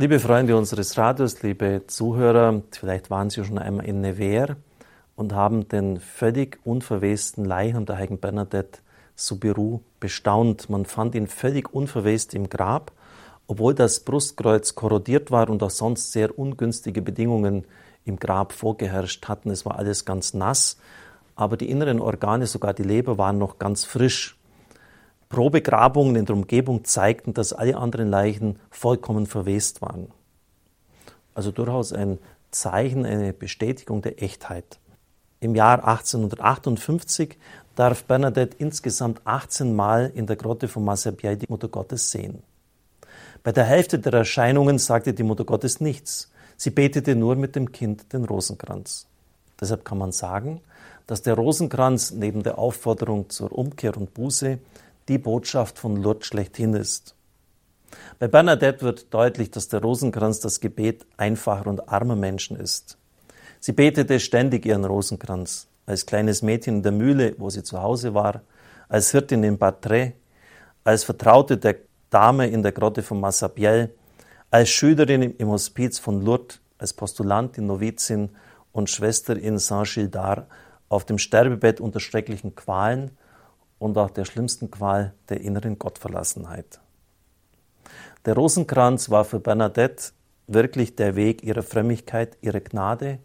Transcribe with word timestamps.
Liebe 0.00 0.20
Freunde 0.20 0.56
unseres 0.56 0.96
Radios, 0.96 1.42
liebe 1.42 1.82
Zuhörer, 1.88 2.62
vielleicht 2.70 3.10
waren 3.10 3.30
Sie 3.30 3.44
schon 3.44 3.58
einmal 3.58 3.84
in 3.84 4.00
Nevers 4.00 4.50
und 5.16 5.32
haben 5.32 5.66
den 5.66 5.98
völlig 5.98 6.60
unverwesten 6.62 7.44
Leichnam 7.44 7.84
der 7.84 7.96
heiligen 7.96 8.20
Bernadette 8.20 8.78
Soubirous 9.16 9.80
bestaunt. 9.98 10.70
Man 10.70 10.84
fand 10.84 11.16
ihn 11.16 11.26
völlig 11.26 11.74
unverwest 11.74 12.32
im 12.34 12.48
Grab, 12.48 12.92
obwohl 13.48 13.74
das 13.74 13.98
Brustkreuz 13.98 14.76
korrodiert 14.76 15.32
war 15.32 15.50
und 15.50 15.64
auch 15.64 15.70
sonst 15.70 16.12
sehr 16.12 16.38
ungünstige 16.38 17.02
Bedingungen 17.02 17.64
im 18.04 18.20
Grab 18.20 18.52
vorgeherrscht 18.52 19.26
hatten. 19.26 19.50
Es 19.50 19.66
war 19.66 19.80
alles 19.80 20.04
ganz 20.04 20.32
nass, 20.32 20.76
aber 21.34 21.56
die 21.56 21.68
inneren 21.68 21.98
Organe, 21.98 22.46
sogar 22.46 22.72
die 22.72 22.84
Leber, 22.84 23.18
waren 23.18 23.38
noch 23.38 23.58
ganz 23.58 23.84
frisch. 23.84 24.37
Probegrabungen 25.28 26.16
in 26.16 26.24
der 26.24 26.36
Umgebung 26.36 26.84
zeigten, 26.84 27.34
dass 27.34 27.52
alle 27.52 27.76
anderen 27.76 28.08
Leichen 28.08 28.58
vollkommen 28.70 29.26
verwest 29.26 29.82
waren. 29.82 30.08
Also 31.34 31.50
durchaus 31.52 31.92
ein 31.92 32.18
Zeichen, 32.50 33.04
eine 33.04 33.32
Bestätigung 33.32 34.02
der 34.02 34.22
Echtheit. 34.22 34.78
Im 35.40 35.54
Jahr 35.54 35.86
1858 35.86 37.36
darf 37.76 38.04
Bernadette 38.04 38.56
insgesamt 38.58 39.20
18 39.24 39.76
Mal 39.76 40.10
in 40.14 40.26
der 40.26 40.36
Grotte 40.36 40.66
von 40.66 40.84
Massabielle 40.84 41.36
die 41.36 41.46
Mutter 41.48 41.68
Gottes 41.68 42.10
sehen. 42.10 42.42
Bei 43.44 43.52
der 43.52 43.64
Hälfte 43.64 43.98
der 43.98 44.14
Erscheinungen 44.14 44.78
sagte 44.78 45.14
die 45.14 45.22
Mutter 45.22 45.44
Gottes 45.44 45.80
nichts. 45.80 46.32
Sie 46.56 46.70
betete 46.70 47.14
nur 47.14 47.36
mit 47.36 47.54
dem 47.54 47.70
Kind 47.70 48.12
den 48.12 48.24
Rosenkranz. 48.24 49.06
Deshalb 49.60 49.84
kann 49.84 49.98
man 49.98 50.10
sagen, 50.10 50.60
dass 51.06 51.22
der 51.22 51.34
Rosenkranz 51.34 52.10
neben 52.10 52.42
der 52.42 52.58
Aufforderung 52.58 53.30
zur 53.30 53.52
Umkehr 53.52 53.96
und 53.96 54.12
Buße 54.12 54.58
die 55.08 55.18
Botschaft 55.18 55.78
von 55.78 55.96
Lourdes 55.96 56.26
schlechthin 56.26 56.74
ist. 56.74 57.14
Bei 58.18 58.28
Bernadette 58.28 58.82
wird 58.82 59.12
deutlich, 59.14 59.50
dass 59.50 59.68
der 59.68 59.80
Rosenkranz 59.80 60.40
das 60.40 60.60
Gebet 60.60 61.06
einfacher 61.16 61.66
und 61.66 61.88
armer 61.88 62.16
Menschen 62.16 62.56
ist. 62.56 62.98
Sie 63.60 63.72
betete 63.72 64.20
ständig 64.20 64.66
ihren 64.66 64.84
Rosenkranz, 64.84 65.68
als 65.86 66.06
kleines 66.06 66.42
Mädchen 66.42 66.76
in 66.76 66.82
der 66.82 66.92
Mühle, 66.92 67.34
wo 67.38 67.50
sie 67.50 67.62
zu 67.62 67.80
Hause 67.80 68.14
war, 68.14 68.42
als 68.88 69.10
Hirtin 69.10 69.42
in 69.42 69.58
Batray, 69.58 70.12
als 70.84 71.04
Vertraute 71.04 71.56
der 71.56 71.76
Dame 72.10 72.48
in 72.48 72.62
der 72.62 72.72
Grotte 72.72 73.02
von 73.02 73.20
Massabielle, 73.20 73.90
als 74.50 74.68
Schülerin 74.70 75.22
im 75.36 75.48
Hospiz 75.48 75.98
von 75.98 76.22
Lourdes, 76.22 76.60
als 76.78 76.92
Postulantin, 76.92 77.66
Novizin 77.66 78.30
und 78.72 78.88
Schwester 78.88 79.36
in 79.36 79.58
Saint-Gildard 79.58 80.46
auf 80.88 81.04
dem 81.04 81.18
Sterbebett 81.18 81.80
unter 81.80 82.00
schrecklichen 82.00 82.54
Qualen 82.54 83.10
und 83.78 83.96
auch 83.96 84.10
der 84.10 84.24
schlimmsten 84.24 84.70
Qual 84.70 85.14
der 85.28 85.40
inneren 85.40 85.78
Gottverlassenheit. 85.78 86.80
Der 88.24 88.34
Rosenkranz 88.34 89.10
war 89.10 89.24
für 89.24 89.40
Bernadette 89.40 90.12
wirklich 90.46 90.96
der 90.96 91.16
Weg 91.16 91.42
ihrer 91.42 91.62
Frömmigkeit, 91.62 92.36
ihrer 92.40 92.60
Gnade, 92.60 93.18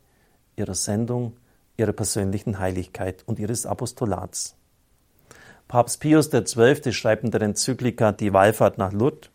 ihrer 0.55 0.75
Sendung, 0.75 1.37
ihrer 1.77 1.93
persönlichen 1.93 2.59
Heiligkeit 2.59 3.23
und 3.25 3.39
ihres 3.39 3.65
Apostolats. 3.65 4.55
Papst 5.67 5.99
Pius 6.01 6.29
XII. 6.29 6.93
schreibt 6.93 7.23
in 7.23 7.31
der 7.31 7.41
Enzyklika 7.41 8.11
Die 8.11 8.33
Wallfahrt 8.33 8.77
nach 8.77 8.91
Lourdes, 8.91 9.29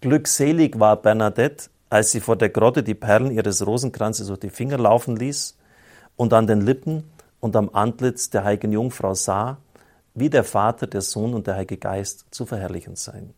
Glückselig 0.00 0.80
war 0.80 0.96
Bernadette, 0.96 1.70
als 1.88 2.10
sie 2.10 2.20
vor 2.20 2.34
der 2.34 2.48
Grotte 2.48 2.82
die 2.82 2.94
Perlen 2.94 3.30
ihres 3.30 3.64
Rosenkranzes 3.64 4.26
durch 4.26 4.40
die 4.40 4.50
Finger 4.50 4.78
laufen 4.78 5.14
ließ 5.14 5.56
und 6.16 6.32
an 6.32 6.48
den 6.48 6.60
Lippen 6.60 7.04
und 7.38 7.54
am 7.54 7.70
Antlitz 7.72 8.28
der 8.30 8.42
heiligen 8.42 8.72
Jungfrau 8.72 9.14
sah, 9.14 9.58
wie 10.14 10.30
der 10.30 10.44
Vater, 10.44 10.86
der 10.86 11.00
Sohn 11.00 11.34
und 11.34 11.46
der 11.46 11.56
Heilige 11.56 11.78
Geist 11.78 12.26
zu 12.30 12.46
verherrlichen 12.46 12.96
sein. 12.96 13.34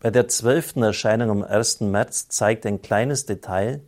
Bei 0.00 0.10
der 0.10 0.28
zwölften 0.28 0.82
Erscheinung 0.82 1.30
am 1.30 1.42
1. 1.42 1.80
März 1.80 2.28
zeigt 2.28 2.66
ein 2.66 2.82
kleines 2.82 3.26
Detail, 3.26 3.80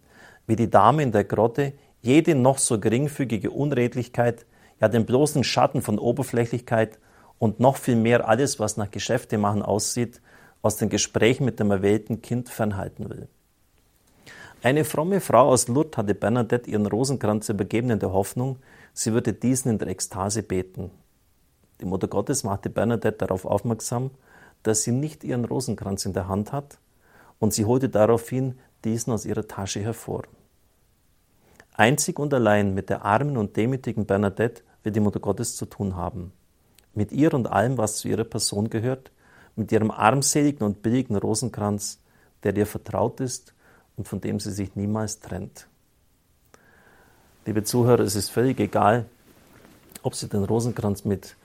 wie 0.46 0.56
die 0.56 0.70
Dame 0.70 1.02
in 1.02 1.12
der 1.12 1.24
Grotte 1.24 1.74
jede 2.00 2.34
noch 2.34 2.58
so 2.58 2.80
geringfügige 2.80 3.50
Unredlichkeit, 3.50 4.46
ja 4.80 4.88
den 4.88 5.06
bloßen 5.06 5.44
Schatten 5.44 5.82
von 5.82 5.98
Oberflächlichkeit 5.98 6.98
und 7.38 7.60
noch 7.60 7.76
viel 7.76 7.96
mehr 7.96 8.28
alles, 8.28 8.58
was 8.58 8.76
nach 8.76 8.90
Geschäfte 8.90 9.38
machen 9.38 9.62
aussieht, 9.62 10.20
aus 10.62 10.76
den 10.76 10.88
Gesprächen 10.88 11.44
mit 11.44 11.60
dem 11.60 11.70
erwählten 11.70 12.22
Kind 12.22 12.48
fernhalten 12.48 13.08
will. 13.10 13.28
Eine 14.60 14.84
fromme 14.84 15.20
Frau 15.20 15.50
aus 15.50 15.68
Lourdes 15.68 15.96
hatte 15.96 16.16
Bernadette 16.16 16.68
ihren 16.68 16.86
Rosenkranz 16.86 17.48
übergeben 17.48 17.90
in 17.90 18.00
der 18.00 18.12
Hoffnung, 18.12 18.58
sie 18.92 19.12
würde 19.12 19.32
diesen 19.32 19.70
in 19.70 19.78
der 19.78 19.86
Ekstase 19.86 20.42
beten. 20.42 20.90
Die 21.80 21.84
Mutter 21.84 22.08
Gottes 22.08 22.42
machte 22.42 22.68
Bernadette 22.68 23.18
darauf 23.18 23.44
aufmerksam, 23.44 24.10
dass 24.64 24.82
sie 24.82 24.90
nicht 24.90 25.22
ihren 25.22 25.44
Rosenkranz 25.44 26.06
in 26.06 26.12
der 26.12 26.26
Hand 26.26 26.50
hat, 26.50 26.78
und 27.38 27.54
sie 27.54 27.66
holte 27.66 27.88
daraufhin 27.88 28.58
diesen 28.84 29.12
aus 29.12 29.24
ihrer 29.24 29.46
Tasche 29.46 29.78
hervor. 29.78 30.24
Einzig 31.74 32.18
und 32.18 32.34
allein 32.34 32.74
mit 32.74 32.90
der 32.90 33.04
armen 33.04 33.36
und 33.36 33.56
demütigen 33.56 34.06
Bernadette 34.06 34.62
wird 34.82 34.96
die 34.96 35.00
Mutter 35.00 35.20
Gottes 35.20 35.54
zu 35.54 35.66
tun 35.66 35.94
haben. 35.94 36.32
Mit 36.94 37.12
ihr 37.12 37.32
und 37.32 37.46
allem, 37.46 37.78
was 37.78 37.98
zu 37.98 38.08
ihrer 38.08 38.24
Person 38.24 38.70
gehört, 38.70 39.12
mit 39.54 39.70
ihrem 39.70 39.92
armseligen 39.92 40.66
und 40.66 40.82
billigen 40.82 41.14
Rosenkranz, 41.14 42.00
der 42.42 42.56
ihr 42.56 42.66
vertraut 42.66 43.20
ist 43.20 43.54
und 43.98 44.08
von 44.08 44.20
dem 44.20 44.40
sie 44.40 44.52
sich 44.52 44.76
niemals 44.76 45.18
trennt. 45.18 45.66
Liebe 47.44 47.64
Zuhörer, 47.64 48.00
es 48.00 48.14
ist 48.14 48.30
völlig 48.30 48.60
egal, 48.60 49.06
ob 50.02 50.14
Sie 50.14 50.28
den 50.28 50.44
Rosenkranz 50.44 51.04
mit 51.04 51.36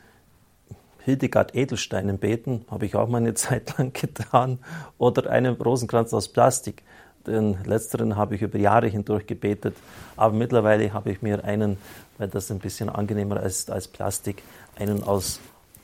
Hildegard 1.00 1.56
Edelsteinen 1.56 2.20
beten, 2.20 2.66
habe 2.70 2.86
ich 2.86 2.96
auch 2.96 3.10
mal 3.10 3.18
eine 3.18 3.34
Zeit 3.34 3.78
lang 3.78 3.92
getan, 3.92 4.60
oder 4.98 5.30
einen 5.30 5.56
Rosenkranz 5.56 6.14
aus 6.14 6.30
Plastik. 6.30 6.84
Den 7.26 7.58
letzteren 7.64 8.16
habe 8.16 8.36
ich 8.36 8.42
über 8.42 8.60
Jahre 8.60 8.88
hindurch 8.88 9.26
gebetet, 9.26 9.76
aber 10.16 10.36
mittlerweile 10.36 10.94
habe 10.94 11.12
ich 11.12 11.22
mir 11.22 11.44
einen, 11.44 11.78
weil 12.18 12.28
das 12.28 12.52
ein 12.52 12.60
bisschen 12.60 12.90
angenehmer 12.90 13.42
ist 13.42 13.72
als 13.72 13.88
Plastik, 13.88 14.44
einen 14.76 15.04
aus 15.04 15.40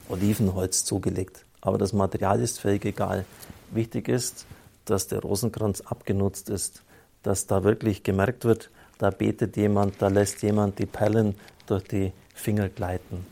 Olivenholz 0.10 0.84
zugelegt. 0.86 1.46
Aber 1.62 1.78
das 1.78 1.94
Material 1.94 2.40
ist 2.42 2.60
völlig 2.60 2.86
egal. 2.86 3.26
Wichtig 3.72 4.10
ist, 4.10 4.46
dass 4.86 5.08
der 5.08 5.20
Rosenkranz 5.20 5.82
abgenutzt 5.82 6.50
ist, 6.50 6.84
dass 7.24 7.48
da 7.48 7.64
wirklich 7.64 8.04
gemerkt 8.04 8.46
wird, 8.46 8.70
da 8.98 9.10
betet 9.12 9.56
jemand, 9.58 10.02
da 10.02 10.08
lässt 10.10 10.42
jemand 10.42 10.80
die 10.80 10.86
Perlen 10.86 11.36
durch 11.68 11.84
die 11.84 12.12
Finger 12.34 12.70
gleiten. 12.70 13.26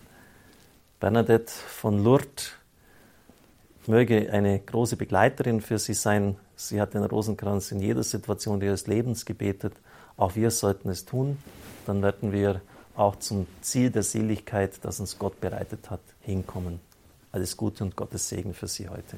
Bernadette 0.99 1.51
von 1.51 2.03
Lourdes 2.03 2.51
möge 3.85 4.31
eine 4.31 4.59
große 4.59 4.97
Begleiterin 4.97 5.61
für 5.61 5.77
Sie 5.77 5.93
sein. 5.93 6.37
Sie 6.55 6.81
hat 6.81 6.93
den 6.93 7.03
Rosenkranz 7.03 7.71
in 7.71 7.79
jeder 7.79 8.03
Situation 8.03 8.61
ihres 8.61 8.87
Lebens 8.87 9.25
gebetet. 9.25 9.73
Auch 10.15 10.35
wir 10.35 10.51
sollten 10.51 10.89
es 10.89 11.05
tun. 11.05 11.37
Dann 11.85 12.01
werden 12.01 12.31
wir 12.31 12.61
auch 12.95 13.17
zum 13.17 13.45
Ziel 13.61 13.91
der 13.91 14.03
Seligkeit, 14.03 14.73
das 14.81 14.99
uns 14.99 15.19
Gott 15.19 15.39
bereitet 15.39 15.89
hat, 15.89 16.01
hinkommen. 16.21 16.79
Alles 17.31 17.55
Gute 17.55 17.83
und 17.83 17.95
Gottes 17.95 18.27
Segen 18.27 18.53
für 18.53 18.67
Sie 18.67 18.89
heute. 18.89 19.17